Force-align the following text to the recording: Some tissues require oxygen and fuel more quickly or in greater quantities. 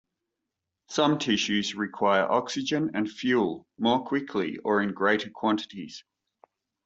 Some 0.87 1.19
tissues 1.19 1.75
require 1.75 2.23
oxygen 2.23 2.89
and 2.95 3.07
fuel 3.07 3.67
more 3.77 4.03
quickly 4.03 4.57
or 4.65 4.81
in 4.81 4.95
greater 4.95 5.29
quantities. 5.29 6.03